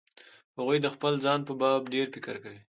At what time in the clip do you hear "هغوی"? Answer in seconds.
0.57-0.77